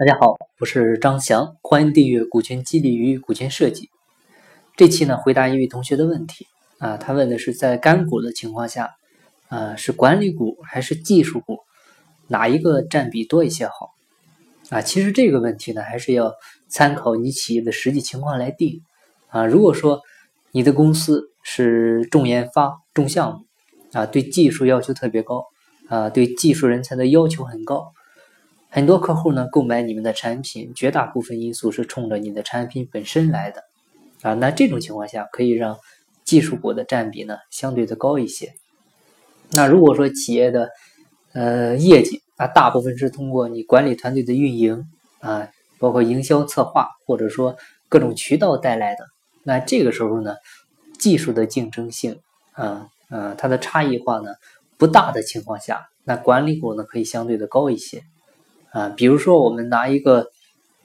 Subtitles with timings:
[0.00, 3.84] 大家好，我是张翔，欢迎订阅《股权激励与股权设计》。
[4.74, 6.46] 这期呢，回答一位同学的问题
[6.78, 8.94] 啊，他问的是在干股的情况下，
[9.48, 11.58] 啊，是管理股还是技术股，
[12.28, 13.90] 哪一个占比多一些好？
[14.70, 16.32] 啊，其实这个问题呢，还是要
[16.66, 18.80] 参考你企业的实际情况来定
[19.28, 19.44] 啊。
[19.44, 20.00] 如果说
[20.50, 23.44] 你的公司是重研发、重项目
[23.92, 25.44] 啊，对技术要求特别高
[25.90, 27.92] 啊，对技术人才的要求很高。
[28.72, 33.64] 很多客户呢购买你们的产品，绝大部分因素是冲着你的产品本身来的，
[34.22, 35.76] 啊，那这种情况下可以让
[36.22, 38.52] 技术股的占比呢相对的高一些。
[39.50, 40.70] 那如果说企业的
[41.32, 44.86] 呃业绩啊大部分是通过你管理团队的运营
[45.18, 45.48] 啊，
[45.80, 47.56] 包括营销策划或者说
[47.88, 49.04] 各种渠道带来的，
[49.42, 50.36] 那这个时候呢，
[50.96, 52.20] 技术的竞争性
[52.52, 54.34] 啊啊它的差异化呢
[54.78, 58.04] 不大的情况下，那管理股呢可以相对的高一些。
[58.72, 60.30] 啊，比如说我们拿一个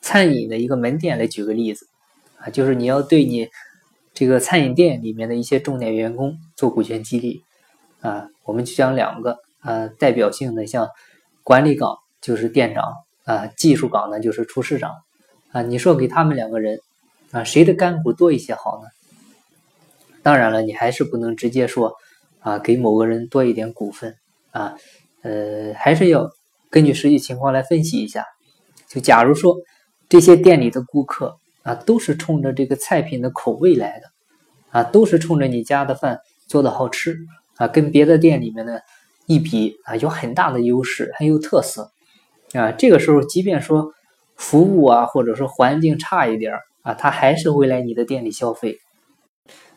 [0.00, 1.86] 餐饮的一个门店来举个例子，
[2.38, 3.48] 啊，就是你要对你
[4.14, 7.42] 这个餐饮店里面的一些重点员工做股权激励，
[8.00, 10.88] 啊，我们就讲两个啊代表性的，像
[11.42, 14.92] 管理岗就是店长啊，技术岗呢就是厨师长，
[15.52, 16.80] 啊，你说给他们两个人
[17.30, 18.88] 啊谁的干股多一些好呢？
[20.22, 21.94] 当然了，你还是不能直接说
[22.40, 24.16] 啊给某个人多一点股份
[24.50, 24.76] 啊，
[25.20, 26.30] 呃，还是要。
[26.70, 28.24] 根据实际情况来分析一下，
[28.88, 29.56] 就假如说
[30.08, 34.06] 这些店里的顾客啊，都是冲着这个菜品的口味来的，
[34.70, 37.16] 啊，都是冲着你家的饭做的好吃
[37.56, 38.82] 啊，跟别的店里面的
[39.26, 41.90] 一比啊，有很大的优势，很有特色
[42.52, 42.72] 啊。
[42.72, 43.92] 这个时候，即便说
[44.36, 48.78] 服务啊，或者说环境差一点啊，他还是会来你的店里消费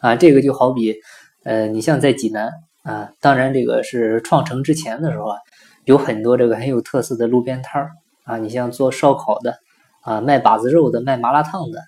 [0.00, 0.14] 啊。
[0.14, 0.96] 这个就好比，
[1.44, 2.50] 呃，你像在济南
[2.82, 5.36] 啊，当然这个是创城之前的时候啊。
[5.84, 7.90] 有很多这个很有特色的路边摊儿
[8.24, 9.58] 啊，你像做烧烤的
[10.02, 11.80] 啊，卖把子肉的，卖麻辣烫的，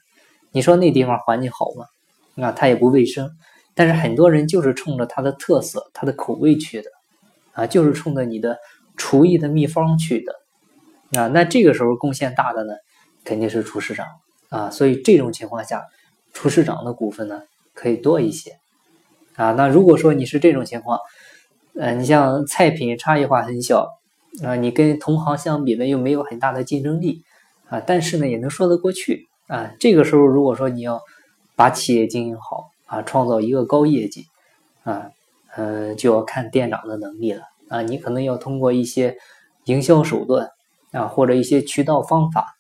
[0.51, 2.45] 你说那地方环境好吗？
[2.45, 3.31] 啊，它也不卫生，
[3.75, 6.91] 但是很多人就是冲着它的特色、它的口味去的
[7.53, 8.59] 啊，就是冲着你的
[8.97, 11.29] 厨艺的秘方去的啊。
[11.29, 12.75] 那这个时候贡献大的呢，
[13.25, 14.07] 肯定是厨师长
[14.49, 14.71] 啊。
[14.71, 15.85] 所以这种情况下，
[16.33, 18.57] 厨师长的股份呢可以多一些
[19.37, 19.53] 啊。
[19.53, 20.99] 那如果说你是这种情况，
[21.77, 23.89] 呃，你像菜品差异化很小
[24.45, 27.23] 啊，你跟同行相比呢又没有很大的竞争力
[27.69, 29.73] 啊，但是呢也能说得过去啊。
[29.81, 31.01] 这个时候如果说你要
[31.57, 34.27] 把企业经营好啊，创造一个高业绩
[34.85, 35.11] 啊，
[35.57, 37.83] 呃，就要看店长的能力了啊。
[37.83, 39.17] 你可能要通过一些
[39.65, 40.51] 营销手段
[40.93, 42.55] 啊，或者一些渠道方法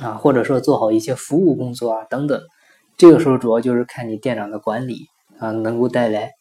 [0.00, 2.40] 啊，或者说做好一些服务工作啊等等。
[2.96, 5.06] 这个时候主要就是看你店长的管理
[5.38, 6.32] 啊，能够带来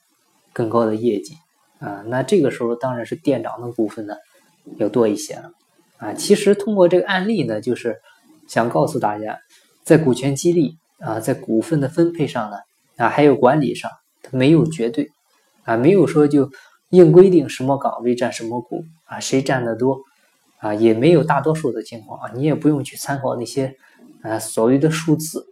[0.53, 1.37] 更高的业绩。
[1.83, 4.15] 啊，那这个时候当然是店长的股份呢
[4.77, 5.51] 要多一些了
[5.97, 6.13] 啊。
[6.13, 7.99] 其实通过这个案例呢，就是
[8.47, 9.37] 想告诉大家，
[9.83, 12.57] 在股权激励啊，在股份的分配上呢
[12.95, 15.11] 啊，还有管理上，它没有绝对
[15.65, 16.49] 啊，没有说就
[16.91, 19.99] 硬规定什么岗位占什么股啊，谁占的多
[20.59, 23.75] 啊，也没有大多数的情况啊，你也不用去参考那些
[24.21, 25.45] 啊所谓的数字，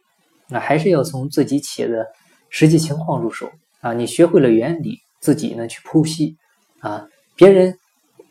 [0.48, 2.08] 那还是要从自己企业的
[2.50, 5.00] 实际情况入手啊，你学会了原理。
[5.21, 6.35] 自己呢去剖析
[6.79, 7.77] 啊，别人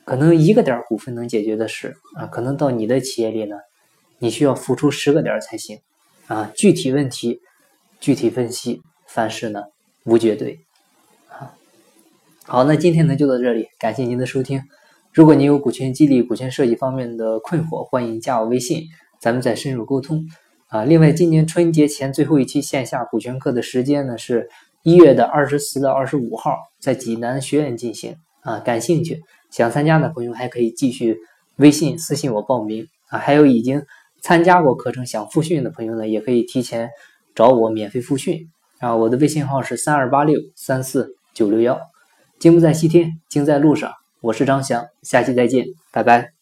[0.04, 3.56] 可能一个点股份能解决的事啊，可能到你的企业里呢，
[4.18, 5.78] 你需要付出十个点才行
[6.26, 6.50] 啊。
[6.56, 7.40] 具体问题
[8.00, 9.62] 具体分析，凡事呢
[10.04, 10.58] 无绝对
[11.28, 11.54] 啊。
[12.44, 14.60] 好，那今天呢就到这里，感谢您的收听。
[15.12, 18.82] 如果您有股权激励、股权设计方面的困惑，欢迎加我微信，
[19.20, 20.26] 咱们再深入沟通
[20.66, 20.84] 啊。
[20.84, 24.50] 另外，今年春节前最后一期线下股权课的时间呢是。
[24.82, 29.20] 一月的二十四到二十五号，在济南学院进行啊，感兴趣
[29.50, 31.18] 想参加的朋友还可以继续
[31.56, 33.82] 微信私信我报名啊，还有已经
[34.22, 36.90] 参加过课程想复训的朋友呢，也可以提前
[37.34, 38.48] 找我免费复训
[38.78, 41.78] 啊，我的微信号是三二八六三四九六幺，
[42.38, 46.39] 金不在西天，金在路上，我是张翔，下期再见，拜拜。